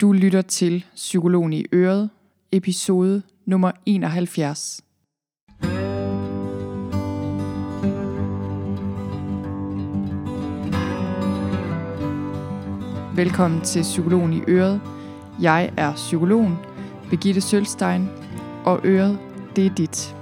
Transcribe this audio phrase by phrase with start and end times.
[0.00, 2.10] Du lytter til Psykologen i Øret,
[2.52, 4.84] episode nummer 71.
[13.16, 14.80] Velkommen til Psykologen i Øret.
[15.40, 16.56] Jeg er psykologen,
[17.10, 18.08] Begitte Sølstein,
[18.64, 19.18] og Øret,
[19.56, 20.15] det er dit.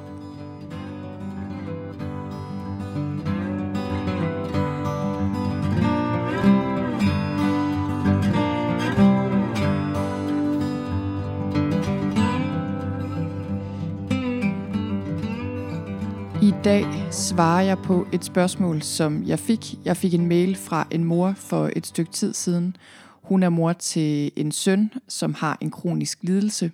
[16.65, 19.75] Dag svarer jeg på et spørgsmål, som jeg fik.
[19.85, 22.77] Jeg fik en mail fra en mor for et stykke tid siden.
[23.23, 26.73] Hun er mor til en søn, som har en kronisk lidelse.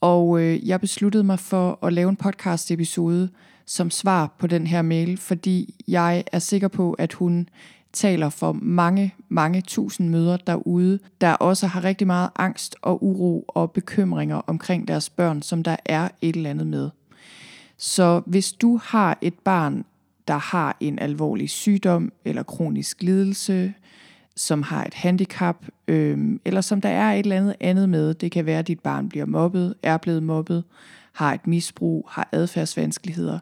[0.00, 3.28] Og øh, jeg besluttede mig for at lave en podcast episode
[3.66, 7.48] som svar på den her mail, fordi jeg er sikker på, at hun
[7.92, 13.44] taler for mange, mange tusind møder derude, der også har rigtig meget angst og uro
[13.48, 16.90] og bekymringer omkring deres børn, som der er et eller andet med.
[17.76, 19.84] Så hvis du har et barn,
[20.28, 23.74] der har en alvorlig sygdom eller kronisk lidelse,
[24.36, 28.32] som har et handicap, øh, eller som der er et eller andet andet med, det
[28.32, 30.64] kan være, at dit barn bliver mobbet, er blevet mobbet,
[31.12, 33.38] har et misbrug, har adfærdsvanskeligheder,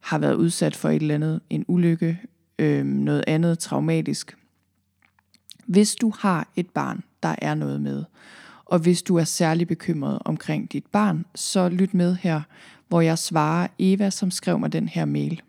[0.00, 2.20] har været udsat for et eller andet, en ulykke,
[2.58, 4.36] øh, noget andet traumatisk.
[5.66, 8.04] Hvis du har et barn, der er noget med,
[8.64, 12.40] og hvis du er særlig bekymret omkring dit barn, så lyt med her,
[12.88, 15.42] hvor jeg svarer Eva, som skrev mig den her mail.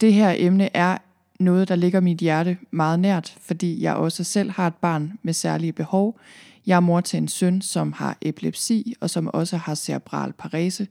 [0.00, 0.98] Det her emne er
[1.40, 5.32] noget, der ligger mit hjerte meget nært, fordi jeg også selv har et barn med
[5.32, 6.18] særlige behov.
[6.66, 10.88] Jeg er mor til en søn, som har epilepsi, og som også har cerebral parese.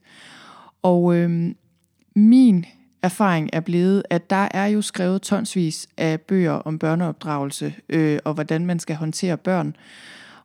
[0.81, 1.55] Og øhm,
[2.15, 2.65] min
[3.01, 8.33] erfaring er blevet, at der er jo skrevet tonsvis af bøger om børneopdragelse, øh, og
[8.33, 9.75] hvordan man skal håndtere børn.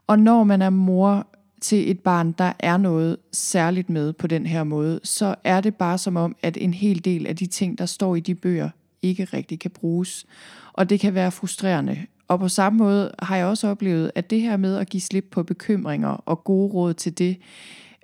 [0.07, 1.27] Og når man er mor
[1.65, 5.75] til et barn, der er noget særligt med på den her måde, så er det
[5.75, 8.71] bare som om, at en hel del af de ting, der står i de bøger,
[9.03, 10.27] ikke rigtig kan bruges.
[10.73, 11.99] Og det kan være frustrerende.
[12.29, 15.25] Og på samme måde har jeg også oplevet, at det her med at give slip
[15.31, 17.37] på bekymringer og gode råd til det,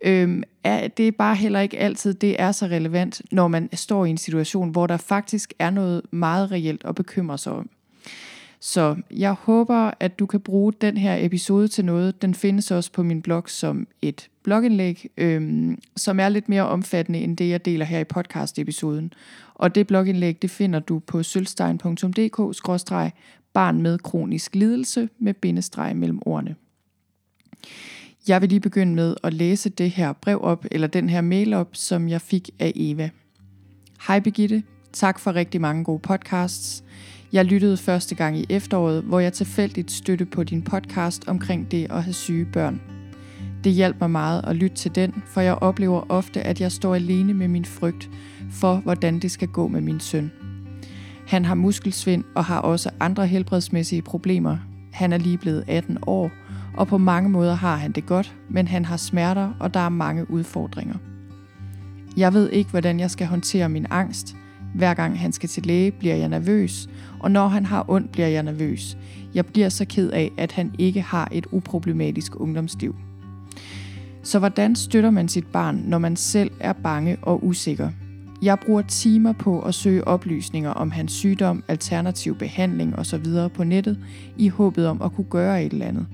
[0.04, 4.04] øhm, er, det er bare heller ikke altid, det er så relevant, når man står
[4.04, 7.70] i en situation, hvor der faktisk er noget meget reelt at bekymre sig om.
[8.60, 12.22] Så jeg håber, at du kan bruge den her episode til noget.
[12.22, 17.18] Den findes også på min blog som et blogindlæg, øhm, som er lidt mere omfattende
[17.18, 19.12] end det, jeg deler her i podcast-episoden.
[19.54, 26.54] Og det blogindlæg, det finder du på sølvstein.dk-barn med kronisk lidelse med bindestreg mellem ordene.
[28.28, 31.54] Jeg vil lige begynde med at læse det her brev op, eller den her mail
[31.54, 33.10] op, som jeg fik af Eva.
[34.06, 36.84] Hej Begitte, tak for rigtig mange gode podcasts.
[37.32, 41.86] Jeg lyttede første gang i efteråret, hvor jeg tilfældigt støtte på din podcast omkring det
[41.90, 42.80] at have syge børn.
[43.64, 46.94] Det hjalp mig meget at lytte til den, for jeg oplever ofte, at jeg står
[46.94, 48.10] alene med min frygt
[48.52, 50.32] for, hvordan det skal gå med min søn.
[51.26, 54.58] Han har muskelsvind og har også andre helbredsmæssige problemer.
[54.92, 56.30] Han er lige blevet 18 år,
[56.76, 59.88] og på mange måder har han det godt, men han har smerter, og der er
[59.88, 60.94] mange udfordringer.
[62.16, 64.36] Jeg ved ikke, hvordan jeg skal håndtere min angst.
[64.74, 66.88] Hver gang han skal til læge, bliver jeg nervøs,
[67.20, 68.96] og når han har ondt, bliver jeg nervøs.
[69.34, 72.94] Jeg bliver så ked af, at han ikke har et uproblematisk ungdomsliv.
[74.22, 77.90] Så hvordan støtter man sit barn, når man selv er bange og usikker?
[78.42, 83.24] Jeg bruger timer på at søge oplysninger om hans sygdom, alternativ behandling osv.
[83.54, 83.98] på nettet,
[84.36, 86.06] i håbet om at kunne gøre et eller andet.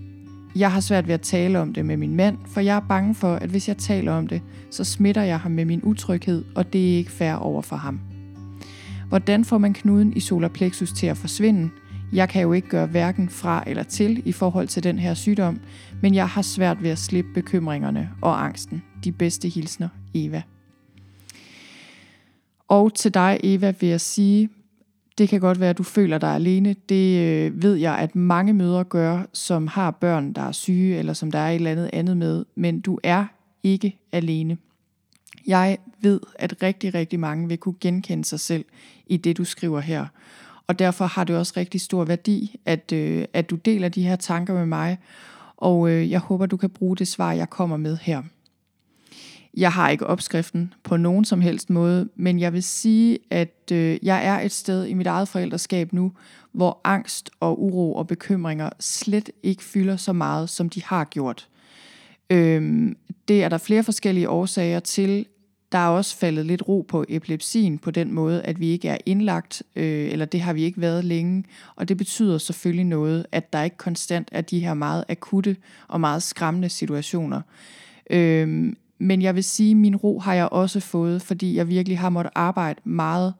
[0.56, 3.14] Jeg har svært ved at tale om det med min mand, for jeg er bange
[3.14, 6.72] for, at hvis jeg taler om det, så smitter jeg ham med min utryghed, og
[6.72, 8.00] det er ikke fair over for ham.
[9.08, 11.70] Hvordan får man knuden i solar plexus til at forsvinde?
[12.12, 15.60] Jeg kan jo ikke gøre hverken fra eller til i forhold til den her sygdom,
[16.02, 18.82] men jeg har svært ved at slippe bekymringerne og angsten.
[19.04, 20.42] De bedste hilsner, Eva.
[22.68, 24.48] Og til dig, Eva, vil jeg sige,
[25.18, 26.76] det kan godt være, at du føler dig alene.
[26.88, 31.12] Det øh, ved jeg, at mange mødre gør, som har børn, der er syge, eller
[31.12, 32.44] som der er et eller andet andet med.
[32.54, 33.24] Men du er
[33.62, 34.56] ikke alene.
[35.46, 38.64] Jeg ved, at rigtig, rigtig mange vil kunne genkende sig selv
[39.06, 40.06] i det, du skriver her.
[40.66, 44.16] Og derfor har det også rigtig stor værdi, at, øh, at du deler de her
[44.16, 44.98] tanker med mig.
[45.56, 48.22] Og øh, jeg håber, du kan bruge det svar, jeg kommer med her.
[49.56, 53.98] Jeg har ikke opskriften på nogen som helst måde, men jeg vil sige, at øh,
[54.02, 56.12] jeg er et sted i mit eget forældreskab nu,
[56.52, 61.48] hvor angst og uro og bekymringer slet ikke fylder så meget, som de har gjort.
[62.30, 62.96] Øhm,
[63.28, 65.26] det er der flere forskellige årsager til.
[65.72, 68.98] Der er også faldet lidt ro på epilepsien på den måde, at vi ikke er
[69.06, 71.44] indlagt, øh, eller det har vi ikke været længe.
[71.76, 75.56] Og det betyder selvfølgelig noget, at der ikke konstant er de her meget akutte
[75.88, 77.40] og meget skræmmende situationer.
[78.10, 81.98] Øh, men jeg vil sige, at min ro har jeg også fået, fordi jeg virkelig
[81.98, 83.34] har måttet arbejde meget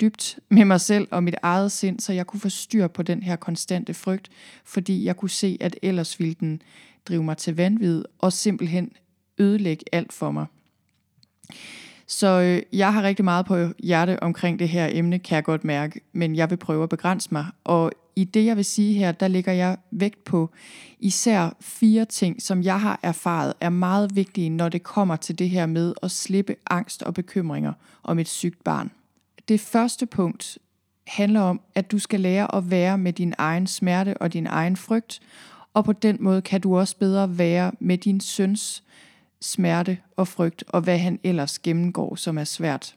[0.00, 3.22] dybt med mig selv og mit eget sind, så jeg kunne få styr på den
[3.22, 4.28] her konstante frygt,
[4.64, 6.62] fordi jeg kunne se, at ellers ville den
[7.08, 8.92] drive mig til vanvid og simpelthen
[9.38, 10.46] ødelægge alt for mig.
[12.06, 15.64] Så øh, jeg har rigtig meget på hjerte omkring det her emne, kan jeg godt
[15.64, 17.46] mærke, men jeg vil prøve at begrænse mig.
[17.64, 20.50] Og i det, jeg vil sige her, der ligger jeg vægt på
[20.98, 25.50] især fire ting, som jeg har erfaret er meget vigtige, når det kommer til det
[25.50, 27.72] her med at slippe angst og bekymringer
[28.02, 28.90] om et sygt barn.
[29.48, 30.58] Det første punkt
[31.06, 34.76] handler om, at du skal lære at være med din egen smerte og din egen
[34.76, 35.20] frygt,
[35.74, 38.84] og på den måde kan du også bedre være med din søns
[39.42, 42.96] smerte og frygt, og hvad han ellers gennemgår, som er svært.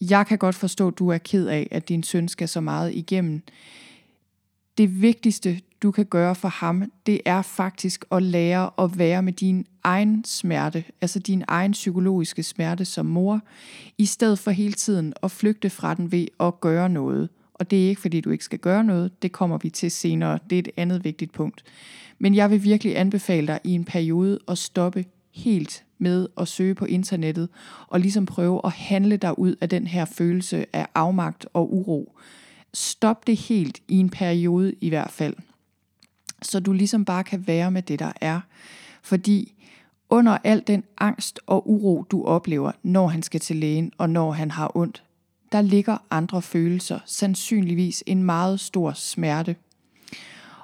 [0.00, 2.94] Jeg kan godt forstå, at du er ked af, at din søn skal så meget
[2.94, 3.42] igennem.
[4.78, 9.32] Det vigtigste, du kan gøre for ham, det er faktisk at lære at være med
[9.32, 13.40] din egen smerte, altså din egen psykologiske smerte som mor,
[13.98, 17.28] i stedet for hele tiden at flygte fra den ved at gøre noget.
[17.54, 20.38] Og det er ikke fordi du ikke skal gøre noget, det kommer vi til senere,
[20.50, 21.64] det er et andet vigtigt punkt.
[22.18, 26.74] Men jeg vil virkelig anbefale dig i en periode at stoppe helt med at søge
[26.74, 27.48] på internettet
[27.86, 32.18] og ligesom prøve at handle dig ud af den her følelse af afmagt og uro.
[32.74, 35.34] Stop det helt i en periode i hvert fald.
[36.42, 38.40] Så du ligesom bare kan være med det, der er.
[39.02, 39.54] Fordi
[40.10, 44.32] under al den angst og uro, du oplever, når han skal til lægen og når
[44.32, 45.04] han har ondt,
[45.52, 49.56] der ligger andre følelser, sandsynligvis en meget stor smerte.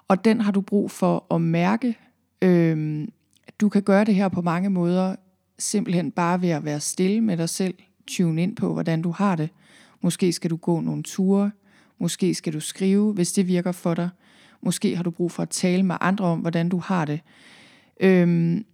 [0.09, 1.99] Og den har du brug for at mærke.
[2.43, 3.13] Øhm,
[3.61, 5.17] du kan gøre det her på mange måder,
[5.59, 7.75] simpelthen bare ved at være stille med dig selv,
[8.07, 9.49] tune ind på, hvordan du har det.
[10.01, 11.51] Måske skal du gå nogle ture,
[11.99, 14.09] måske skal du skrive, hvis det virker for dig.
[14.63, 17.21] Måske har du brug for at tale med andre om, hvordan du har det.
[18.01, 18.65] Øhm,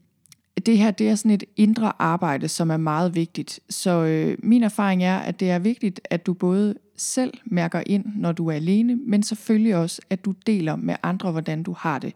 [0.67, 3.61] det her det er sådan et indre arbejde, som er meget vigtigt.
[3.71, 8.05] Så øh, min erfaring er, at det er vigtigt, at du både selv mærker ind,
[8.17, 11.99] når du er alene, men selvfølgelig også, at du deler med andre, hvordan du har
[11.99, 12.13] det.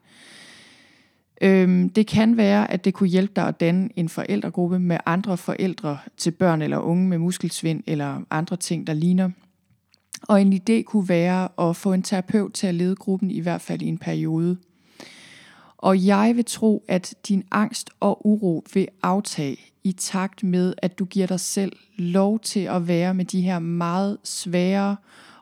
[1.41, 5.37] Øhm, det kan være, at det kunne hjælpe dig at danne en forældregruppe med andre
[5.37, 9.31] forældre til børn eller unge med muskelsvind eller andre ting, der ligner.
[10.23, 13.61] Og en idé kunne være at få en terapeut til at lede gruppen i hvert
[13.61, 14.57] fald i en periode.
[15.77, 20.99] Og jeg vil tro, at din angst og uro vil aftage i takt med, at
[20.99, 24.97] du giver dig selv lov til at være med de her meget svære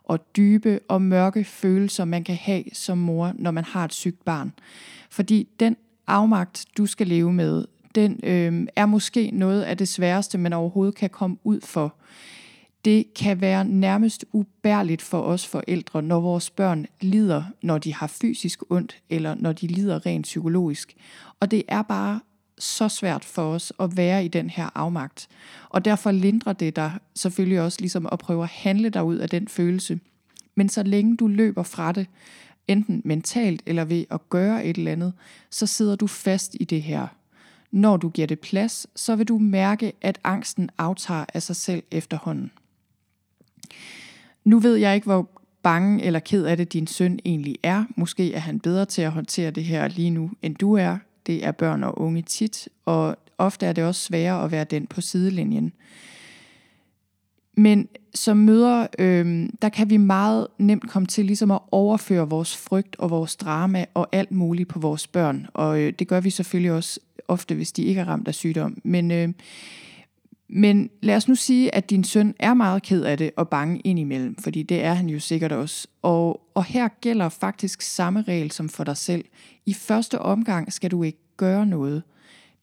[0.04, 4.24] og dybe og mørke følelser, man kan have som mor, når man har et sygt
[4.24, 4.52] barn.
[5.10, 5.76] Fordi den
[6.08, 7.64] afmagt, du skal leve med,
[7.94, 11.94] den øh, er måske noget af det sværeste, man overhovedet kan komme ud for.
[12.84, 18.06] Det kan være nærmest ubærligt for os forældre, når vores børn lider, når de har
[18.06, 20.96] fysisk ondt, eller når de lider rent psykologisk.
[21.40, 22.20] Og det er bare
[22.58, 25.28] så svært for os at være i den her afmagt.
[25.68, 29.28] Og derfor lindrer det dig selvfølgelig også ligesom at prøve at handle dig ud af
[29.28, 30.00] den følelse.
[30.54, 32.06] Men så længe du løber fra det,
[32.68, 35.12] enten mentalt eller ved at gøre et eller andet,
[35.50, 37.06] så sidder du fast i det her.
[37.70, 41.82] Når du giver det plads, så vil du mærke, at angsten aftager af sig selv
[41.90, 42.50] efterhånden.
[44.44, 45.30] Nu ved jeg ikke, hvor
[45.62, 47.84] bange eller ked af det din søn egentlig er.
[47.96, 50.98] Måske er han bedre til at håndtere det her lige nu, end du er.
[51.26, 54.86] Det er børn og unge tit, og ofte er det også sværere at være den
[54.86, 55.72] på sidelinjen.
[57.58, 62.56] Men som mødre, øh, der kan vi meget nemt komme til ligesom at overføre vores
[62.56, 65.46] frygt og vores drama og alt muligt på vores børn.
[65.54, 68.78] Og øh, det gør vi selvfølgelig også ofte, hvis de ikke er ramt af sygdom.
[68.84, 69.28] Men, øh,
[70.48, 73.80] men lad os nu sige, at din søn er meget ked af det og bange
[73.80, 75.88] indimellem, fordi det er han jo sikkert også.
[76.02, 79.24] Og, og her gælder faktisk samme regel som for dig selv.
[79.66, 82.02] I første omgang skal du ikke gøre noget.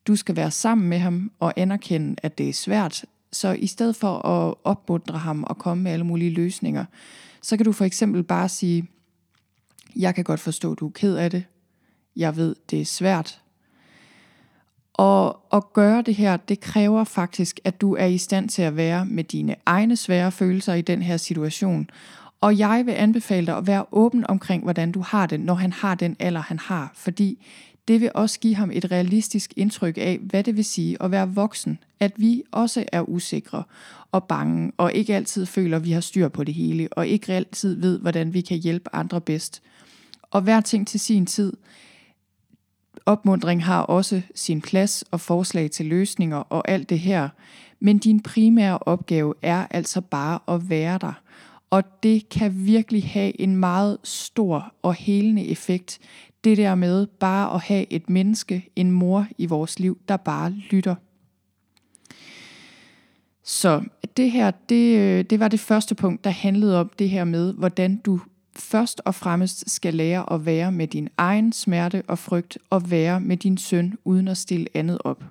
[0.07, 3.95] Du skal være sammen med ham og anerkende, at det er svært, så i stedet
[3.95, 6.85] for at opmuntre ham og komme med alle mulige løsninger,
[7.41, 8.87] så kan du for eksempel bare sige,
[9.95, 11.43] jeg kan godt forstå, at du er ked af det.
[12.15, 13.41] Jeg ved, det er svært.
[14.93, 18.75] Og at gøre det her, det kræver faktisk, at du er i stand til at
[18.75, 21.89] være med dine egne svære følelser i den her situation.
[22.41, 25.73] Og jeg vil anbefale dig at være åben omkring, hvordan du har det, når han
[25.73, 26.91] har den alder, han har.
[26.95, 27.45] Fordi
[27.87, 31.29] det vil også give ham et realistisk indtryk af, hvad det vil sige at være
[31.29, 31.79] voksen.
[31.99, 33.63] At vi også er usikre
[34.11, 37.33] og bange, og ikke altid føler, at vi har styr på det hele, og ikke
[37.33, 39.61] altid ved, hvordan vi kan hjælpe andre bedst.
[40.21, 41.53] Og hver ting til sin tid.
[43.05, 47.29] opmundring har også sin plads og forslag til løsninger og alt det her.
[47.79, 51.13] Men din primære opgave er altså bare at være der.
[51.69, 55.99] Og det kan virkelig have en meget stor og helende effekt.
[56.45, 60.51] Det der med bare at have et menneske, en mor i vores liv, der bare
[60.51, 60.95] lytter.
[63.43, 63.83] Så
[64.17, 67.53] det her, det, øh, det var det første punkt, der handlede om det her med,
[67.53, 68.19] hvordan du
[68.55, 73.21] først og fremmest skal lære at være med din egen smerte og frygt, og være
[73.21, 75.23] med din søn, uden at stille andet op.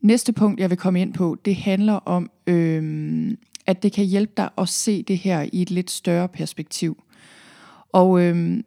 [0.00, 4.32] Næste punkt, jeg vil komme ind på, det handler om, øh, at det kan hjælpe
[4.36, 7.02] dig at se det her i et lidt større perspektiv.
[7.92, 8.62] Og øh,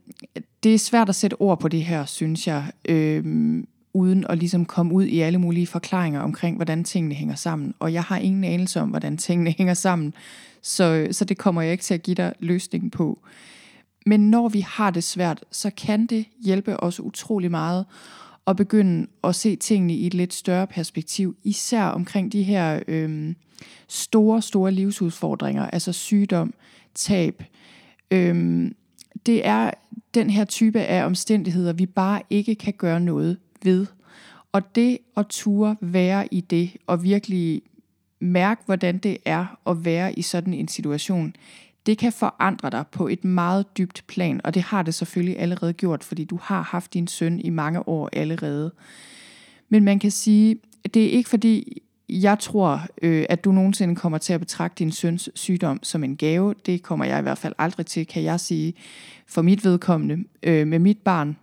[0.66, 3.24] det er svært at sætte ord på det her, synes jeg, øh,
[3.94, 7.74] uden at ligesom komme ud i alle mulige forklaringer omkring, hvordan tingene hænger sammen.
[7.80, 10.14] Og jeg har ingen anelse om, hvordan tingene hænger sammen,
[10.62, 13.20] så, så det kommer jeg ikke til at give dig løsningen på.
[14.06, 17.86] Men når vi har det svært, så kan det hjælpe os utrolig meget
[18.48, 23.34] at begynde at se tingene i et lidt større perspektiv, især omkring de her øh,
[23.88, 26.54] store, store livsudfordringer, altså sygdom,
[26.96, 27.44] tab.
[28.12, 28.66] Øh,
[29.25, 29.72] det er
[30.13, 33.86] den her type af omstændigheder, vi bare ikke kan gøre noget ved.
[34.51, 37.62] Og det at ture være i det, og virkelig
[38.20, 41.36] mærke, hvordan det er at være i sådan en situation,
[41.86, 45.74] det kan forandre dig på et meget dybt plan, og det har det selvfølgelig allerede
[45.74, 48.72] gjort, fordi du har haft din søn i mange år allerede.
[49.70, 50.60] Men man kan sige,
[50.94, 54.92] det er ikke fordi, jeg tror, øh, at du nogensinde kommer til at betragte din
[54.92, 56.54] søns sygdom som en gave.
[56.66, 58.74] Det kommer jeg i hvert fald aldrig til, kan jeg sige,
[59.28, 61.38] for mit vedkommende øh, med mit barn.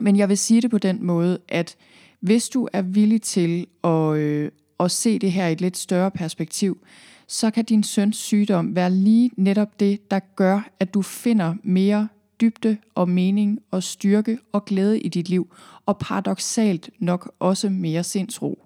[0.00, 1.76] Men jeg vil sige det på den måde, at
[2.20, 6.10] hvis du er villig til at, øh, at se det her i et lidt større
[6.10, 6.78] perspektiv,
[7.26, 12.08] så kan din søns sygdom være lige netop det, der gør, at du finder mere
[12.40, 15.54] dybde og mening og styrke og glæde i dit liv,
[15.86, 18.61] og paradoxalt nok også mere sindsro.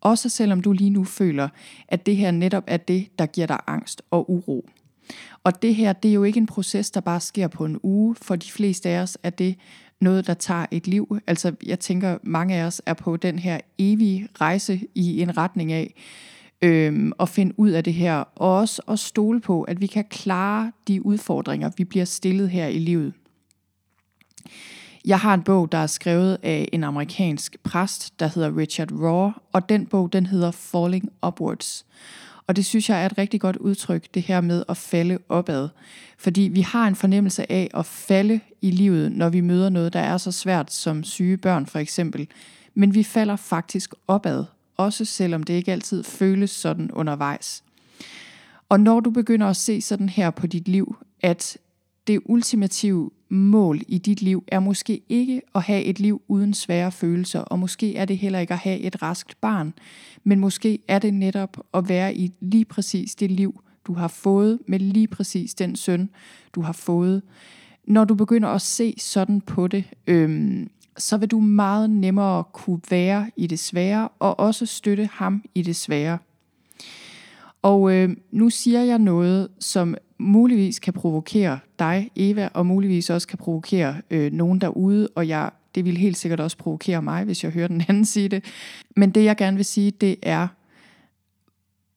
[0.00, 1.48] Også selvom du lige nu føler,
[1.88, 4.68] at det her netop er det, der giver dig angst og uro.
[5.44, 8.16] Og det her, det er jo ikke en proces, der bare sker på en uge.
[8.22, 9.56] For de fleste af os er det
[10.00, 11.18] noget, der tager et liv.
[11.26, 15.72] Altså, jeg tænker, mange af os er på den her evige rejse i en retning
[15.72, 15.94] af
[16.62, 20.04] øhm, at finde ud af det her, og også at stole på, at vi kan
[20.10, 23.12] klare de udfordringer, vi bliver stillet her i livet.
[25.08, 29.30] Jeg har en bog, der er skrevet af en amerikansk præst, der hedder Richard Raw,
[29.52, 31.86] og den bog, den hedder Falling Upwards.
[32.46, 35.68] Og det synes jeg er et rigtig godt udtryk, det her med at falde opad.
[36.18, 40.00] Fordi vi har en fornemmelse af at falde i livet, når vi møder noget, der
[40.00, 42.28] er så svært som syge børn for eksempel.
[42.74, 44.44] Men vi falder faktisk opad,
[44.76, 47.64] også selvom det ikke altid føles sådan undervejs.
[48.68, 51.58] Og når du begynder at se sådan her på dit liv, at
[52.06, 56.92] det ultimative mål i dit liv er måske ikke at have et liv uden svære
[56.92, 59.74] følelser, og måske er det heller ikke at have et raskt barn,
[60.24, 64.58] men måske er det netop at være i lige præcis det liv, du har fået
[64.66, 66.10] med lige præcis den søn,
[66.54, 67.22] du har fået.
[67.84, 72.80] Når du begynder at se sådan på det, øhm, så vil du meget nemmere kunne
[72.90, 76.18] være i det svære, og også støtte ham i det svære.
[77.62, 83.28] Og øh, nu siger jeg noget, som muligvis kan provokere dig, Eva, og muligvis også
[83.28, 87.44] kan provokere øh, nogen derude, og jeg, det vil helt sikkert også provokere mig, hvis
[87.44, 88.44] jeg hører den anden sige det.
[88.96, 90.48] Men det jeg gerne vil sige, det er,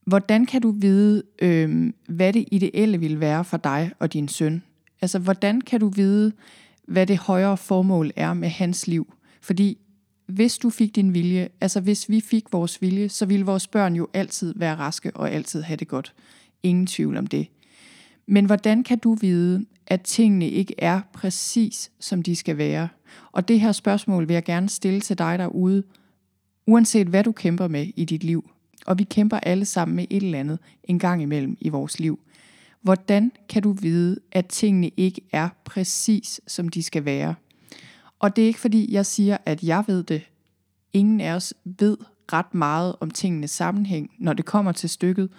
[0.05, 4.63] hvordan kan du vide, øh, hvad det ideelle vil være for dig og din søn?
[5.01, 6.31] Altså, hvordan kan du vide,
[6.87, 9.13] hvad det højere formål er med hans liv?
[9.41, 9.77] Fordi
[10.31, 13.95] hvis du fik din vilje, altså hvis vi fik vores vilje, så ville vores børn
[13.95, 16.13] jo altid være raske og altid have det godt.
[16.63, 17.47] Ingen tvivl om det.
[18.27, 22.89] Men hvordan kan du vide, at tingene ikke er præcis, som de skal være?
[23.31, 25.83] Og det her spørgsmål vil jeg gerne stille til dig derude,
[26.67, 28.49] uanset hvad du kæmper med i dit liv.
[28.85, 32.19] Og vi kæmper alle sammen med et eller andet en gang imellem i vores liv.
[32.81, 37.35] Hvordan kan du vide, at tingene ikke er præcis, som de skal være?
[38.21, 40.21] Og det er ikke fordi, jeg siger, at jeg ved det.
[40.93, 41.97] Ingen af os ved
[42.33, 45.29] ret meget om tingenes sammenhæng, når det kommer til stykket.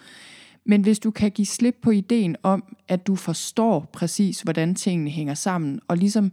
[0.65, 5.09] Men hvis du kan give slip på ideen om, at du forstår præcis, hvordan tingene
[5.09, 6.31] hænger sammen, og ligesom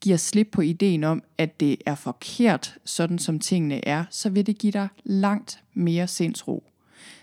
[0.00, 4.46] giver slip på ideen om, at det er forkert, sådan som tingene er, så vil
[4.46, 6.64] det give dig langt mere sindsro.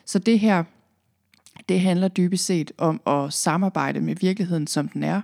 [0.05, 0.63] Så det her,
[1.69, 5.21] det handler dybest set om at samarbejde med virkeligheden, som den er,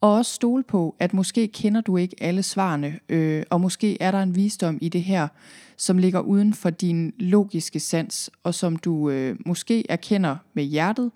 [0.00, 4.10] og også stole på, at måske kender du ikke alle svarene, øh, og måske er
[4.10, 5.28] der en visdom i det her,
[5.76, 11.10] som ligger uden for din logiske sans, og som du øh, måske erkender med hjertet.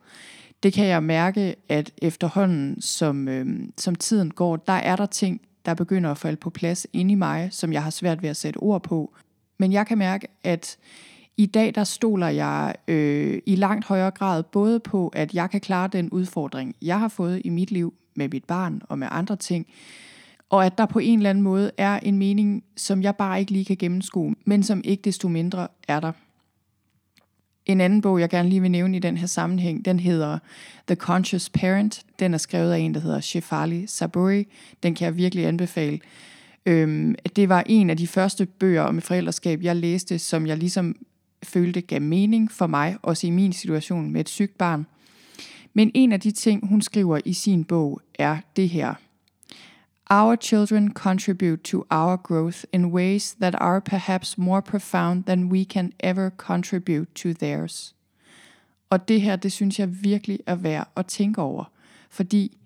[0.63, 3.47] Det kan jeg mærke, at efterhånden, som, øh,
[3.79, 7.15] som tiden går, der er der ting der begynder at falde på plads inde i
[7.15, 9.15] mig, som jeg har svært ved at sætte ord på.
[9.59, 10.79] Men jeg kan mærke, at
[11.37, 15.61] i dag der stoler jeg øh, i langt højere grad både på, at jeg kan
[15.61, 19.37] klare den udfordring, jeg har fået i mit liv med mit barn og med andre
[19.37, 19.67] ting,
[20.51, 23.53] og at der på en eller anden måde er en mening, som jeg bare ikke
[23.53, 26.13] lige kan gennemskue, men som ikke desto mindre er der.
[27.67, 30.39] En anden bog, jeg gerne lige vil nævne i den her sammenhæng, den hedder
[30.87, 32.03] The Conscious Parent.
[32.19, 34.47] Den er skrevet af en, der hedder Shefali Saburi.
[34.83, 36.01] Den kan jeg virkelig anbefale.
[36.67, 40.97] Øhm, det var en af de første bøger om forældreskab, jeg læste, som jeg ligesom
[41.43, 44.87] følte gav mening for mig, også i min situation med et sygt barn.
[45.75, 48.95] Men en af de ting, hun skriver i sin bog, er det her–
[50.13, 55.65] Our children contribute to our growth in ways that are perhaps more profound than we
[55.65, 57.95] can ever contribute to theirs.
[58.91, 61.65] Og det her, det synes jeg virkelig er værd at tænke over.
[62.11, 62.59] Fordi,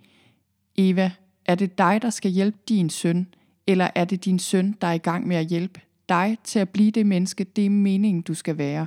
[0.77, 1.11] Eva,
[1.45, 3.27] er det dig, der skal hjælpe din søn,
[3.67, 6.69] eller er det din søn, der er i gang med at hjælpe dig til at
[6.69, 8.87] blive det menneske, det er meningen, du skal være?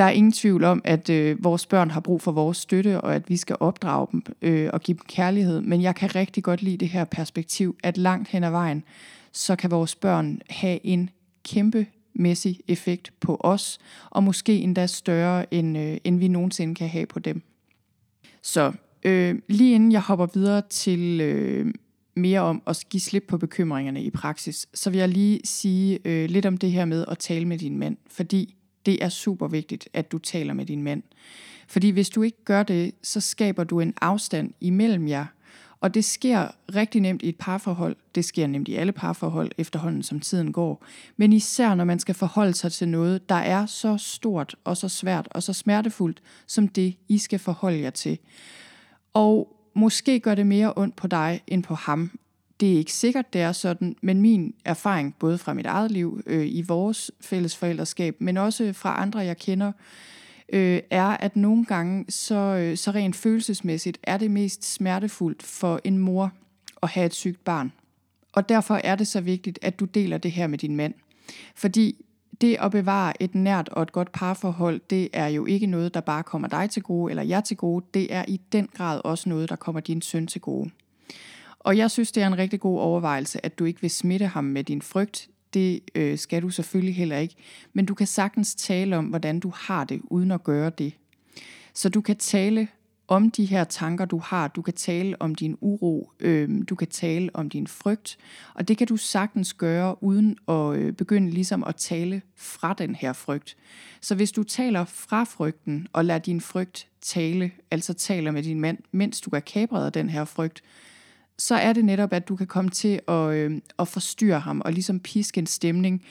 [0.00, 3.14] Der er ingen tvivl om, at øh, vores børn har brug for vores støtte, og
[3.14, 5.60] at vi skal opdrage dem øh, og give dem kærlighed.
[5.60, 8.84] Men jeg kan rigtig godt lide det her perspektiv, at langt hen ad vejen,
[9.32, 11.10] så kan vores børn have en
[11.44, 13.78] kæmpe mæssig effekt på os,
[14.10, 17.42] og måske endda større, end, øh, end vi nogensinde kan have på dem.
[18.42, 21.74] Så øh, lige inden jeg hopper videre til øh,
[22.16, 26.30] mere om at give slip på bekymringerne i praksis, så vil jeg lige sige øh,
[26.30, 28.54] lidt om det her med at tale med din mand, fordi
[28.86, 31.02] det er super vigtigt, at du taler med din mand.
[31.68, 35.26] Fordi hvis du ikke gør det, så skaber du en afstand imellem jer.
[35.80, 37.96] Og det sker rigtig nemt i et parforhold.
[38.14, 40.84] Det sker nemt i alle parforhold efterhånden, som tiden går.
[41.16, 44.88] Men især når man skal forholde sig til noget, der er så stort og så
[44.88, 48.18] svært og så smertefuldt, som det I skal forholde jer til.
[49.14, 52.10] Og måske gør det mere ondt på dig end på ham,
[52.60, 56.22] det er ikke sikkert, det er sådan, men min erfaring, både fra mit eget liv,
[56.26, 59.72] øh, i vores fælles forældreskab, men også fra andre, jeg kender,
[60.52, 65.80] øh, er, at nogle gange, så, øh, så rent følelsesmæssigt, er det mest smertefuldt for
[65.84, 66.32] en mor
[66.82, 67.72] at have et sygt barn.
[68.32, 70.94] Og derfor er det så vigtigt, at du deler det her med din mand.
[71.54, 72.04] Fordi
[72.40, 76.00] det at bevare et nært og et godt parforhold, det er jo ikke noget, der
[76.00, 77.84] bare kommer dig til gode eller jer til gode.
[77.94, 80.70] Det er i den grad også noget, der kommer din søn til gode.
[81.60, 84.44] Og jeg synes, det er en rigtig god overvejelse, at du ikke vil smitte ham
[84.44, 85.28] med din frygt.
[85.54, 87.34] Det øh, skal du selvfølgelig heller ikke.
[87.72, 90.92] Men du kan sagtens tale om, hvordan du har det, uden at gøre det.
[91.74, 92.68] Så du kan tale
[93.10, 94.48] om de her tanker, du har.
[94.48, 98.18] Du kan tale om din uro, øh, du kan tale om din frygt,
[98.54, 102.94] og det kan du sagtens gøre, uden at øh, begynde ligesom at tale fra den
[102.94, 103.56] her frygt.
[104.00, 108.60] Så hvis du taler fra frygten, og lader din frygt tale, altså taler med din
[108.60, 110.62] mand, mens du er kabret af den her frygt,
[111.40, 114.72] så er det netop, at du kan komme til at, øh, at forstyrre ham og
[114.72, 116.04] ligesom piske en stemning.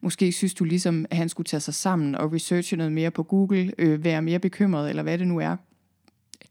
[0.00, 3.22] Måske synes du ligesom, at han skulle tage sig sammen og researche noget mere på
[3.22, 5.56] Google, øh, være mere bekymret, eller hvad det nu er.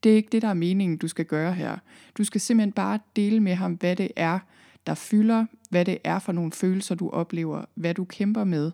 [0.03, 1.77] Det er ikke det, der er meningen, du skal gøre her.
[2.17, 4.39] Du skal simpelthen bare dele med ham, hvad det er,
[4.87, 8.71] der fylder, hvad det er for nogle følelser, du oplever, hvad du kæmper med,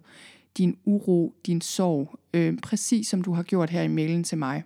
[0.57, 4.63] din uro, din sorg, øh, præcis som du har gjort her i mailen til mig.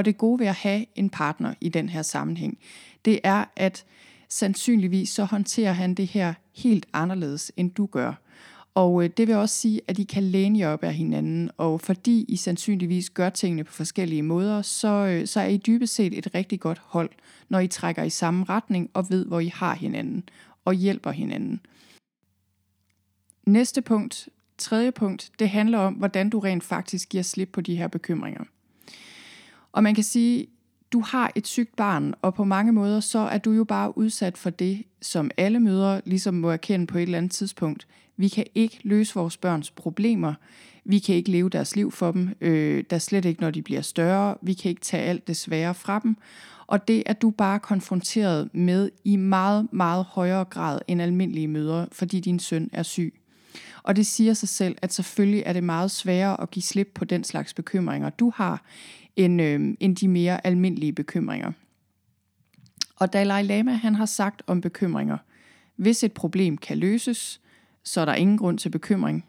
[0.00, 2.58] Og det gode ved at have en partner i den her sammenhæng,
[3.04, 3.84] det er, at
[4.28, 8.12] sandsynligvis så håndterer han det her helt anderledes, end du gør.
[8.74, 11.80] Og øh, det vil også sige, at I kan læne jer op af hinanden, og
[11.80, 16.18] fordi I sandsynligvis gør tingene på forskellige måder, så, øh, så er I dybest set
[16.18, 17.10] et rigtig godt hold,
[17.48, 20.28] når I trækker i samme retning og ved, hvor I har hinanden
[20.64, 21.60] og hjælper hinanden.
[23.46, 27.76] Næste punkt, tredje punkt, det handler om, hvordan du rent faktisk giver slip på de
[27.76, 28.44] her bekymringer.
[29.72, 30.46] Og man kan sige,
[30.92, 34.38] du har et sygt barn, og på mange måder så er du jo bare udsat
[34.38, 37.86] for det, som alle mødre ligesom må erkende på et eller andet tidspunkt.
[38.16, 40.34] Vi kan ikke løse vores børns problemer.
[40.84, 43.82] Vi kan ikke leve deres liv for dem, øh, der slet ikke, når de bliver
[43.82, 44.34] større.
[44.42, 46.16] Vi kan ikke tage alt det svære fra dem.
[46.66, 51.86] Og det er du bare konfronteret med i meget, meget højere grad end almindelige mødre,
[51.92, 53.14] fordi din søn er syg.
[53.82, 57.04] Og det siger sig selv, at selvfølgelig er det meget sværere at give slip på
[57.04, 58.62] den slags bekymringer, du har,
[59.24, 61.52] end, øh, end de mere almindelige bekymringer.
[62.96, 65.18] Og Dalai Lama han har sagt om bekymringer,
[65.76, 67.40] hvis et problem kan løses,
[67.84, 69.24] så er der ingen grund til bekymring.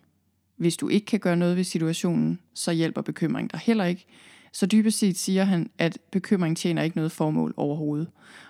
[0.58, 4.06] Hvis du ikke kan gøre noget ved situationen, så hjælper bekymring dig heller ikke.
[4.54, 8.08] Så dybest set siger han, at bekymring tjener ikke noget formål overhovedet.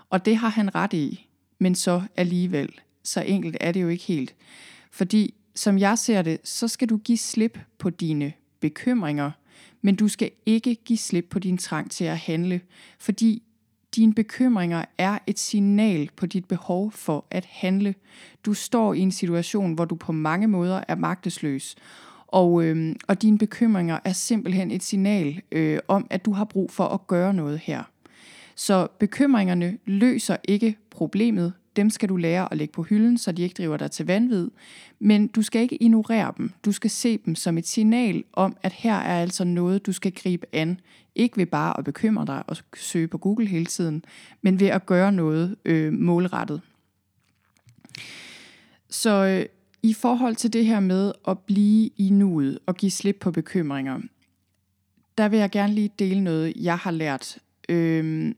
[0.10, 2.70] Og det har han ret i, men så alligevel.
[3.04, 4.36] Så enkelt er det jo ikke helt.
[4.92, 9.32] Fordi som jeg ser det, så skal du give slip på dine bekymringer,
[9.82, 12.62] men du skal ikke give slip på din trang til at handle,
[13.00, 13.44] fordi
[13.96, 17.96] Dine bekymringer er et signal på dit behov for at handle.
[18.46, 21.76] Du står i en situation, hvor du på mange måder er magtesløs,
[22.28, 26.72] og, øh, og dine bekymringer er simpelthen et signal øh, om, at du har brug
[26.72, 27.84] for at gøre noget her.
[28.56, 31.54] Så bekymringerne løser ikke problemet.
[31.76, 34.50] Dem skal du lære at lægge på hylden, så de ikke driver dig til vanvid.
[35.00, 36.52] Men du skal ikke ignorere dem.
[36.66, 40.12] Du skal se dem som et signal om, at her er altså noget, du skal
[40.12, 40.80] gribe an.
[41.16, 44.06] Ikke ved bare at bekymre dig og søge på Google hele tiden,
[44.42, 46.62] men ved at gøre noget øh, målrettet.
[48.90, 49.46] Så øh,
[49.84, 54.00] i forhold til det her med at blive i nuet og give slip på bekymringer,
[55.18, 57.38] der vil jeg gerne lige dele noget, jeg har lært.
[57.70, 58.34] Øh,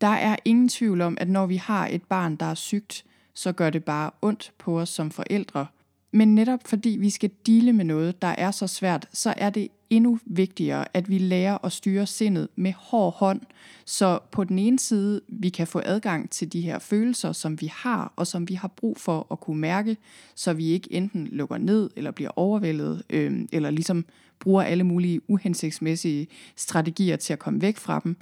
[0.00, 3.04] der er ingen tvivl om, at når vi har et barn, der er sygt,
[3.34, 5.66] så gør det bare ondt på os som forældre.
[6.12, 9.68] Men netop fordi vi skal dele med noget, der er så svært, så er det
[9.90, 13.40] endnu vigtigere, at vi lærer at styre sindet med hård hånd,
[13.84, 17.70] så på den ene side, vi kan få adgang til de her følelser, som vi
[17.74, 19.96] har, og som vi har brug for at kunne mærke,
[20.34, 24.04] så vi ikke enten lukker ned, eller bliver overvældet, øh, eller ligesom
[24.40, 28.16] bruger alle mulige uhensigtsmæssige strategier til at komme væk fra dem.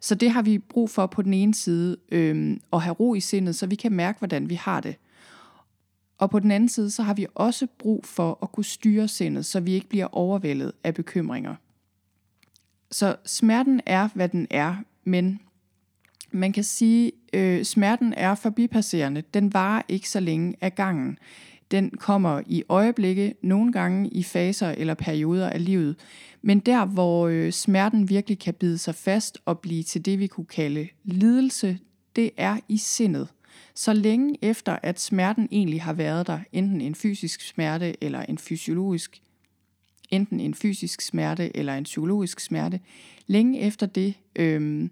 [0.00, 3.20] Så det har vi brug for på den ene side, øh, at have ro i
[3.20, 4.96] sindet, så vi kan mærke, hvordan vi har det.
[6.18, 9.46] Og på den anden side, så har vi også brug for at kunne styre sindet,
[9.46, 11.54] så vi ikke bliver overvældet af bekymringer.
[12.90, 15.40] Så smerten er, hvad den er, men
[16.30, 19.22] man kan sige, øh, smerten er forbipasserende.
[19.34, 21.18] Den varer ikke så længe af gangen.
[21.70, 25.96] Den kommer i øjeblikke, nogle gange i faser eller perioder af livet.
[26.42, 30.26] Men der, hvor øh, smerten virkelig kan bide sig fast og blive til det, vi
[30.26, 31.78] kunne kalde lidelse,
[32.16, 33.28] det er i sindet.
[33.74, 38.38] Så længe efter, at smerten egentlig har været der, enten en fysisk smerte eller en
[38.38, 39.22] fysiologisk,
[40.10, 42.80] enten en fysisk smerte eller en psykologisk smerte,
[43.26, 44.88] længe efter det, øh,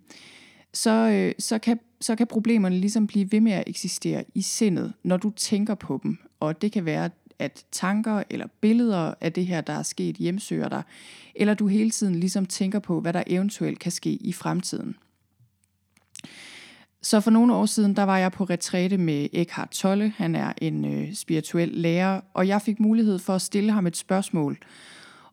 [0.72, 4.92] så, øh, så, kan, så kan problemerne ligesom blive ved med at eksistere i sindet,
[5.02, 6.18] når du tænker på dem.
[6.40, 10.68] Og det kan være, at tanker eller billeder af det her, der er sket, hjemsøger
[10.68, 10.82] dig,
[11.34, 14.96] eller du hele tiden ligesom tænker på, hvad der eventuelt kan ske i fremtiden.
[17.02, 20.12] Så for nogle år siden, der var jeg på retræte med Eckhart Tolle.
[20.16, 23.96] Han er en øh, spirituel lærer, og jeg fik mulighed for at stille ham et
[23.96, 24.58] spørgsmål.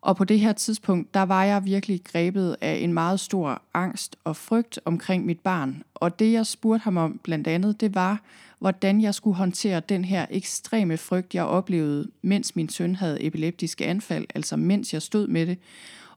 [0.00, 4.16] Og på det her tidspunkt, der var jeg virkelig grebet af en meget stor angst
[4.24, 5.82] og frygt omkring mit barn.
[5.94, 8.20] Og det jeg spurgte ham om blandt andet, det var,
[8.64, 13.86] hvordan jeg skulle håndtere den her ekstreme frygt, jeg oplevede, mens min søn havde epileptiske
[13.86, 15.58] anfald, altså mens jeg stod med det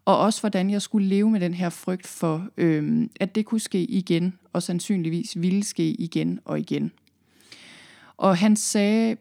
[0.06, 3.60] og også hvordan jeg skulle leve med den her frygt for, øhm, at det kunne
[3.60, 6.92] ske igen, og sandsynligvis ville ske igen og igen.
[8.18, 9.18] Og han sagde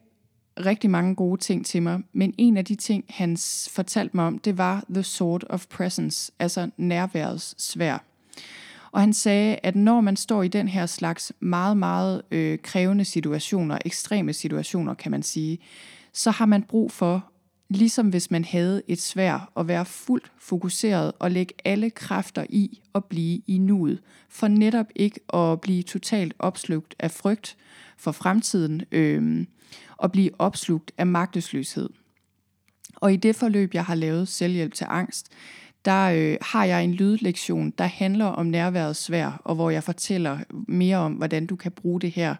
[0.65, 3.37] rigtig mange gode ting til mig, men en af de ting, han
[3.69, 8.03] fortalte mig om, det var the sword of presence, altså nærværets svær.
[8.91, 13.05] Og han sagde, at når man står i den her slags meget, meget øh, krævende
[13.05, 15.59] situationer, ekstreme situationer kan man sige,
[16.13, 17.31] så har man brug for
[17.69, 22.81] ligesom hvis man havde et svær at være fuldt fokuseret og lægge alle kræfter i
[22.95, 27.57] at blive i nuet, for netop ikke at blive totalt opslugt af frygt
[27.97, 29.45] for fremtiden øh,
[29.97, 31.89] og blive opslugt af magtesløshed.
[32.95, 35.31] Og i det forløb, jeg har lavet selvhjælp til angst,
[35.87, 40.39] der øh, har jeg en lydlektion, der handler om nærværet svær, og hvor jeg fortæller
[40.67, 42.35] mere om, hvordan du kan bruge det her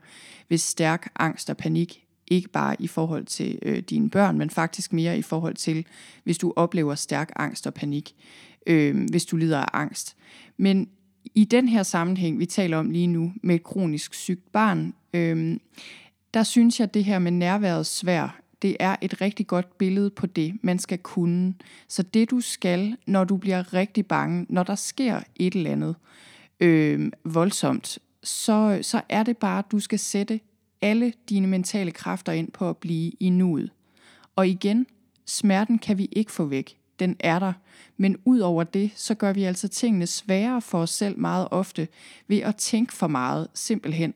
[0.49, 4.93] ved stærk angst og panik ikke bare i forhold til øh, dine børn, men faktisk
[4.93, 5.86] mere i forhold til,
[6.23, 8.15] hvis du oplever stærk angst og panik,
[8.67, 10.15] øh, hvis du lider af angst.
[10.57, 10.89] Men
[11.36, 15.57] i den her sammenhæng, vi taler om lige nu, med et kronisk sygt barn, øh,
[16.33, 20.09] der synes jeg, at det her med nærværet svær, det er et rigtig godt billede
[20.09, 21.53] på det, man skal kunne.
[21.87, 25.95] Så det du skal, når du bliver rigtig bange, når der sker et eller andet
[26.59, 30.39] øh, voldsomt, så, så er det bare, at du skal sætte
[30.81, 33.71] alle dine mentale kræfter ind på at blive i nuet.
[34.35, 34.87] Og igen,
[35.25, 36.77] smerten kan vi ikke få væk.
[36.99, 37.53] Den er der.
[37.97, 41.87] Men ud over det, så gør vi altså tingene sværere for os selv meget ofte
[42.27, 44.13] ved at tænke for meget, simpelthen.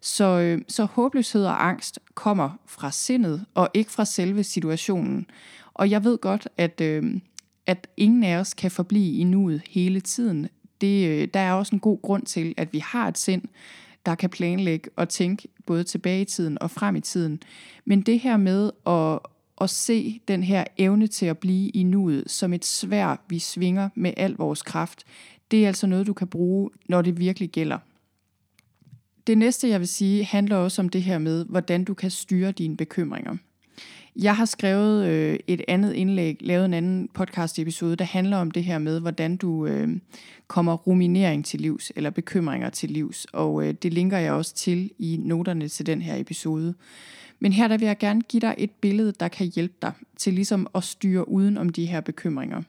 [0.00, 5.26] Så, øh, så håbløshed og angst kommer fra sindet og ikke fra selve situationen.
[5.74, 7.20] Og jeg ved godt, at, øh,
[7.66, 10.48] at ingen af os kan forblive i nuet hele tiden.
[10.80, 13.42] Det, øh, der er også en god grund til, at vi har et sind,
[14.06, 17.42] der kan planlægge og tænke både tilbage i tiden og frem i tiden.
[17.84, 19.18] Men det her med at,
[19.60, 23.88] at se den her evne til at blive i nuet som et svær, vi svinger
[23.94, 25.04] med al vores kraft,
[25.50, 27.78] det er altså noget, du kan bruge, når det virkelig gælder.
[29.28, 32.52] Det næste, jeg vil sige, handler også om det her med, hvordan du kan styre
[32.52, 33.36] dine bekymringer.
[34.16, 38.50] Jeg har skrevet øh, et andet indlæg, lavet en anden podcast episode, der handler om
[38.50, 39.88] det her med, hvordan du øh,
[40.46, 44.90] kommer ruminering til livs, eller bekymringer til livs, og øh, det linker jeg også til
[44.98, 46.74] i noterne til den her episode.
[47.40, 50.34] Men her der vil jeg gerne give dig et billede, der kan hjælpe dig til
[50.34, 52.62] ligesom at styre uden om de her bekymringer.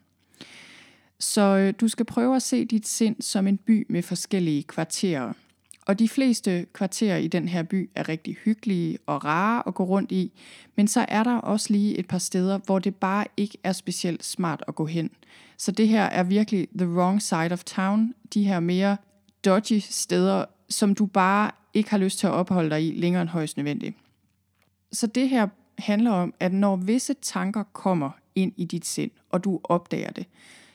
[1.20, 5.34] Så øh, du skal prøve at se dit sind som en by med forskellige kvarterer.
[5.90, 9.84] Og de fleste kvarterer i den her by er rigtig hyggelige og rare at gå
[9.84, 10.32] rundt i,
[10.76, 14.26] men så er der også lige et par steder, hvor det bare ikke er specielt
[14.26, 15.10] smart at gå hen.
[15.58, 18.98] Så det her er virkelig the wrong side of town, de her mere
[19.46, 23.30] dodgy steder, som du bare ikke har lyst til at opholde dig i længere end
[23.30, 23.96] højst nødvendigt.
[24.92, 25.48] Så det her
[25.78, 30.26] handler om, at når visse tanker kommer ind i dit sind, og du opdager det,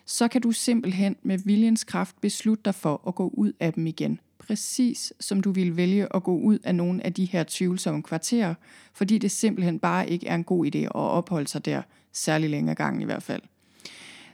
[0.06, 3.86] så kan du simpelthen med viljens kraft beslutte dig for at gå ud af dem
[3.86, 4.20] igen.
[4.38, 8.54] Præcis som du ville vælge at gå ud af nogle af de her tvivlsomme kvarterer,
[8.94, 12.74] fordi det simpelthen bare ikke er en god idé at opholde sig der, særlig længere
[12.74, 13.42] gang i hvert fald.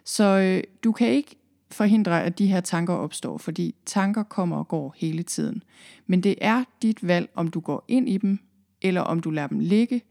[0.04, 1.36] Så øh, du kan ikke
[1.70, 5.62] forhindre, at de her tanker opstår, fordi tanker kommer og går hele tiden.
[6.06, 8.38] Men det er dit valg, om du går ind i dem,
[8.82, 10.02] eller om du lader dem ligge.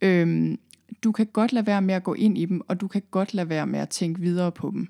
[0.00, 0.58] Øhm,
[1.04, 3.34] du kan godt lade være med at gå ind i dem, og du kan godt
[3.34, 4.88] lade være med at tænke videre på dem.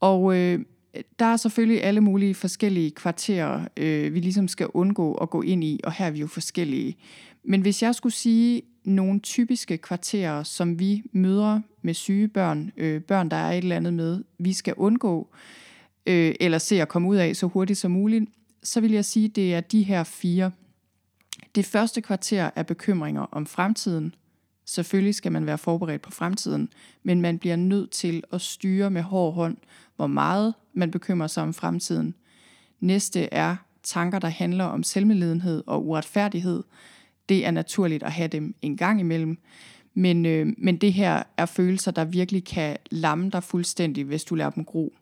[0.00, 0.60] Og øh,
[1.18, 5.64] der er selvfølgelig alle mulige forskellige kvarterer, øh, vi ligesom skal undgå at gå ind
[5.64, 6.96] i, og her er vi jo forskellige.
[7.44, 13.00] Men hvis jeg skulle sige nogle typiske kvarterer, som vi møder med syge børn, øh,
[13.00, 15.28] børn der er et eller andet med, vi skal undgå,
[16.06, 18.24] øh, eller se at komme ud af så hurtigt som muligt,
[18.62, 20.50] så vil jeg sige, det er de her fire.
[21.54, 24.14] Det første kvarter er bekymringer om fremtiden,
[24.66, 26.68] Selvfølgelig skal man være forberedt på fremtiden,
[27.02, 29.56] men man bliver nødt til at styre med hård hånd,
[29.96, 32.14] hvor meget man bekymrer sig om fremtiden.
[32.80, 36.62] Næste er tanker, der handler om selvmedledenhed og uretfærdighed.
[37.28, 39.38] Det er naturligt at have dem en gang imellem,
[39.94, 44.34] men, øh, men det her er følelser, der virkelig kan lamme dig fuldstændig, hvis du
[44.34, 44.94] lader dem gro.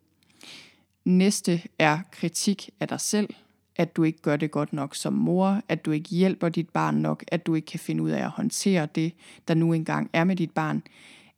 [1.05, 3.29] Næste er kritik af dig selv,
[3.77, 6.95] at du ikke gør det godt nok som mor, at du ikke hjælper dit barn
[6.95, 9.13] nok, at du ikke kan finde ud af at håndtere det,
[9.49, 10.83] der nu engang er med dit barn.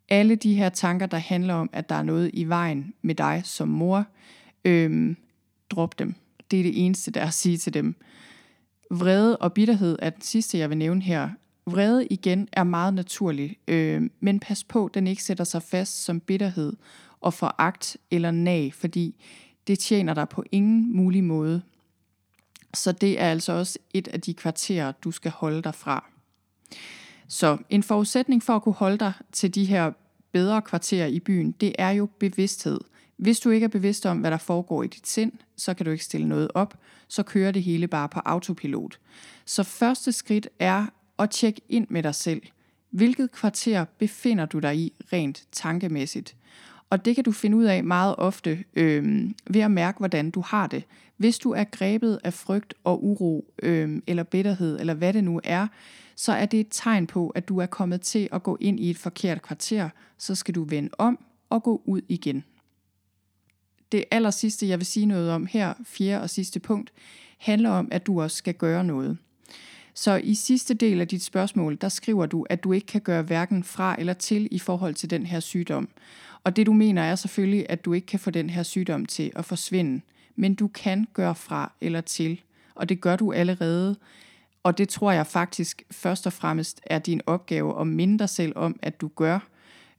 [0.09, 3.43] Alle de her tanker, der handler om, at der er noget i vejen med dig
[3.45, 4.07] som mor,
[4.65, 5.17] øhm,
[5.71, 6.15] drop dem.
[6.51, 7.95] Det er det eneste, der er at sige til dem.
[8.91, 11.29] Vrede og bitterhed er den sidste, jeg vil nævne her.
[11.67, 16.21] Vrede igen er meget naturlig, øh, men pas på, den ikke sætter sig fast som
[16.21, 16.73] bitterhed
[17.21, 19.15] og foragt eller nag, fordi
[19.67, 21.63] det tjener dig på ingen mulig måde.
[22.75, 26.11] Så det er altså også et af de kvarterer, du skal holde dig fra.
[27.35, 29.93] Så en forudsætning for at kunne holde dig til de her
[30.33, 32.81] bedre kvarterer i byen, det er jo bevidsthed.
[33.17, 35.93] Hvis du ikke er bevidst om, hvad der foregår i dit sind, så kan du
[35.93, 38.99] ikke stille noget op, så kører det hele bare på autopilot.
[39.45, 40.87] Så første skridt er
[41.19, 42.43] at tjekke ind med dig selv.
[42.91, 46.37] Hvilket kvarter befinder du dig i rent tankemæssigt?
[46.91, 50.41] Og det kan du finde ud af meget ofte øh, ved at mærke, hvordan du
[50.41, 50.85] har det.
[51.17, 55.41] Hvis du er grebet af frygt og uro, øh, eller bitterhed, eller hvad det nu
[55.45, 55.67] er,
[56.17, 58.91] så er det et tegn på, at du er kommet til at gå ind i
[58.91, 59.89] et forkert kvarter.
[60.19, 61.19] Så skal du vende om
[61.51, 62.45] og gå ud igen.
[63.93, 66.93] Det aller sidste, jeg vil sige noget om her, fjerde og sidste punkt,
[67.39, 69.19] handler om, at du også skal gøre noget.
[69.95, 73.23] Så i sidste del af dit spørgsmål, der skriver du, at du ikke kan gøre
[73.23, 75.89] hverken fra eller til i forhold til den her sygdom.
[76.45, 79.33] Og det du mener er selvfølgelig, at du ikke kan få den her sygdom til
[79.37, 80.01] at forsvinde,
[80.37, 82.41] men du kan gøre fra eller til,
[82.75, 83.97] og det gør du allerede.
[84.65, 88.53] Og det tror jeg faktisk først og fremmest er din opgave at minde dig selv
[88.57, 89.39] om, at du gør.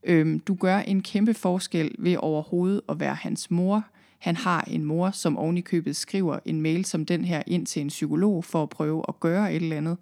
[0.04, 3.84] Øhm, du gør en kæmpe forskel ved overhovedet at være hans mor.
[4.20, 7.66] Han har en mor, som oven i købet skriver en mail som den her ind
[7.66, 9.98] til en psykolog for at prøve at gøre et eller andet.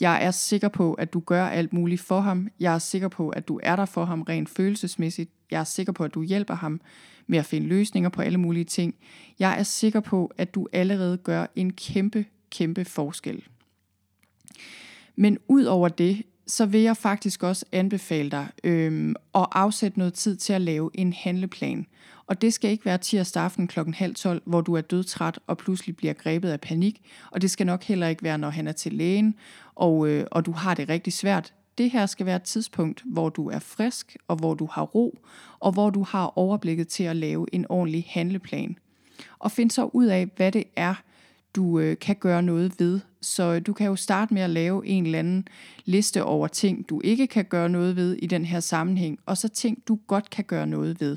[0.00, 2.48] Jeg er sikker på, at du gør alt muligt for ham.
[2.60, 5.30] Jeg er sikker på, at du er der for ham rent følelsesmæssigt.
[5.50, 6.80] Jeg er sikker på, at du hjælper ham
[7.26, 8.94] med at finde løsninger på alle mulige ting.
[9.38, 13.44] Jeg er sikker på, at du allerede gør en kæmpe, kæmpe forskel.
[15.16, 20.14] Men ud over det, så vil jeg faktisk også anbefale dig øhm, at afsætte noget
[20.14, 21.86] tid til at lave en handleplan.
[22.26, 25.58] Og det skal ikke være tirsdag aften klokken halv 12, hvor du er dødtræt og
[25.58, 27.00] pludselig bliver grebet af panik.
[27.30, 29.34] Og det skal nok heller ikke være, når han er til lægen,
[29.74, 31.54] og, øh, og du har det rigtig svært.
[31.78, 35.18] Det her skal være et tidspunkt, hvor du er frisk, og hvor du har ro,
[35.60, 38.78] og hvor du har overblikket til at lave en ordentlig handleplan.
[39.38, 40.94] Og find så ud af, hvad det er,
[41.56, 43.00] du øh, kan gøre noget ved.
[43.24, 45.48] Så du kan jo starte med at lave en eller anden
[45.84, 49.48] liste over ting, du ikke kan gøre noget ved i den her sammenhæng, og så
[49.48, 51.16] ting, du godt kan gøre noget ved.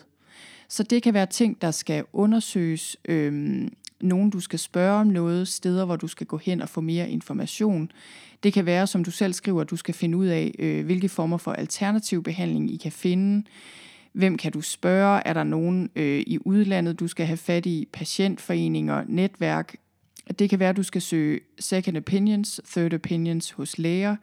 [0.70, 5.48] Så det kan være ting, der skal undersøges, øhm, nogen du skal spørge om noget,
[5.48, 7.91] steder hvor du skal gå hen og få mere information.
[8.43, 11.10] Det kan være, som du selv skriver, at du skal finde ud af, øh, hvilke
[11.10, 13.43] former for alternativ behandling I kan finde.
[14.13, 15.22] Hvem kan du spørge?
[15.26, 17.88] Er der nogen øh, i udlandet, du skal have fat i?
[17.93, 19.76] Patientforeninger, netværk?
[20.40, 24.16] Det kan være, at du skal søge second opinions, third opinions hos læger.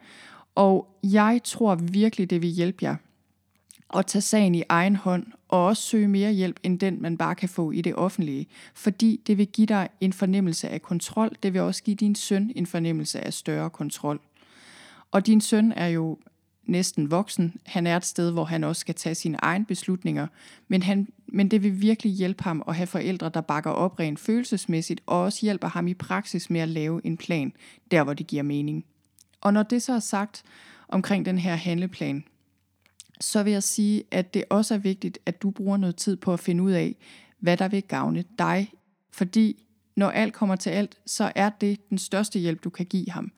[0.55, 2.95] Og jeg tror virkelig, det vil hjælpe jer
[3.95, 7.35] at tage sagen i egen hånd og også søge mere hjælp end den, man bare
[7.35, 8.47] kan få i det offentlige.
[8.73, 11.35] Fordi det vil give dig en fornemmelse af kontrol.
[11.43, 14.19] Det vil også give din søn en fornemmelse af større kontrol.
[15.11, 16.17] Og din søn er jo
[16.63, 17.53] næsten voksen.
[17.65, 20.27] Han er et sted, hvor han også skal tage sine egne beslutninger.
[20.67, 24.19] Men, han, men det vil virkelig hjælpe ham at have forældre, der bakker op rent
[24.19, 27.53] følelsesmæssigt, og også hjælper ham i praksis med at lave en plan,
[27.91, 28.85] der hvor det giver mening.
[29.41, 30.43] Og når det så er sagt
[30.87, 32.23] omkring den her handleplan,
[33.21, 36.33] så vil jeg sige, at det også er vigtigt, at du bruger noget tid på
[36.33, 36.95] at finde ud af,
[37.39, 38.71] hvad der vil gavne dig.
[39.11, 39.63] Fordi
[39.95, 43.31] når alt kommer til alt, så er det den største hjælp, du kan give ham.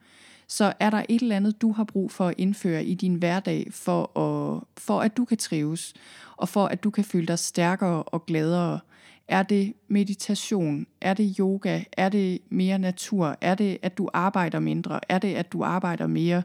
[0.48, 3.68] Så er der et eller andet, du har brug for at indføre i din hverdag,
[3.70, 5.94] for, at, for at du kan trives,
[6.36, 8.80] og for at du kan føle dig stærkere og gladere.
[9.28, 10.86] Er det meditation?
[11.00, 11.82] Er det yoga?
[11.92, 13.36] Er det mere natur?
[13.40, 15.00] Er det, at du arbejder mindre?
[15.08, 16.42] Er det, at du arbejder mere?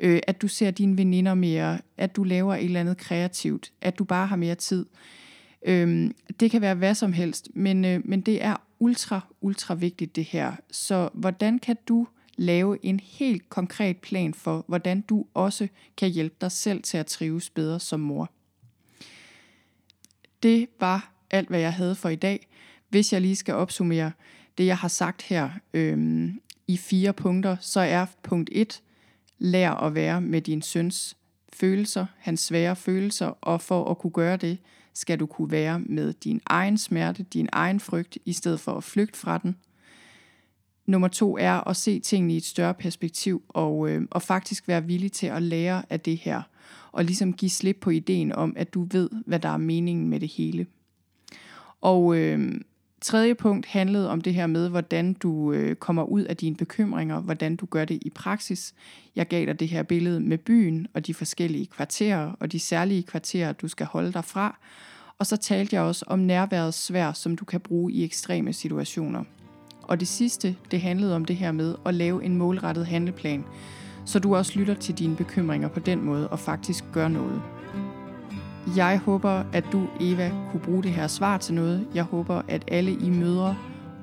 [0.00, 1.78] Øh, at du ser dine veninder mere?
[1.96, 3.72] At du laver et eller andet kreativt?
[3.80, 4.86] At du bare har mere tid?
[5.66, 6.10] Øh,
[6.40, 10.24] det kan være hvad som helst, men, øh, men det er ultra, ultra vigtigt det
[10.24, 10.52] her.
[10.70, 16.36] Så hvordan kan du lave en helt konkret plan for, hvordan du også kan hjælpe
[16.40, 18.30] dig selv til at trives bedre som mor?
[20.42, 22.48] Det var alt, hvad jeg havde for i dag.
[22.88, 24.12] Hvis jeg lige skal opsummere
[24.58, 28.82] det, jeg har sagt her øhm, i fire punkter, så er punkt 1,
[29.38, 31.16] lær at være med din søns
[31.52, 34.58] følelser, hans svære følelser, og for at kunne gøre det,
[34.94, 38.84] skal du kunne være med din egen smerte, din egen frygt, i stedet for at
[38.84, 39.56] flygte fra den.
[40.86, 44.84] Nummer to er at se tingene i et større perspektiv, og, øh, og faktisk være
[44.84, 46.42] villig til at lære af det her,
[46.92, 50.20] og ligesom give slip på ideen om, at du ved, hvad der er meningen med
[50.20, 50.66] det hele.
[51.80, 52.60] Og øh,
[53.00, 57.20] tredje punkt handlede om det her med, hvordan du øh, kommer ud af dine bekymringer,
[57.20, 58.74] hvordan du gør det i praksis.
[59.16, 63.02] Jeg gav dig det her billede med byen og de forskellige kvarterer og de særlige
[63.02, 64.58] kvarterer, du skal holde dig fra.
[65.18, 69.24] Og så talte jeg også om nærværets svær, som du kan bruge i ekstreme situationer.
[69.82, 73.44] Og det sidste, det handlede om det her med at lave en målrettet handleplan,
[74.04, 77.42] så du også lytter til dine bekymringer på den måde og faktisk gør noget.
[78.76, 81.86] Jeg håber, at du, Eva, kunne bruge det her svar til noget.
[81.94, 83.56] Jeg håber, at alle I mødre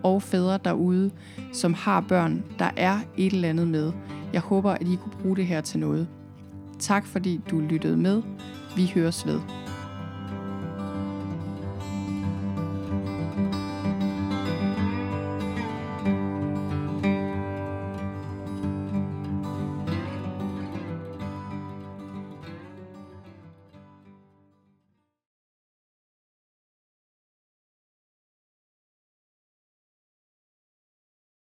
[0.03, 1.11] og fædre derude,
[1.53, 3.91] som har børn, der er et eller andet med.
[4.33, 6.07] Jeg håber, at I kunne bruge det her til noget.
[6.79, 8.21] Tak fordi du lyttede med.
[8.75, 9.39] Vi høres ved.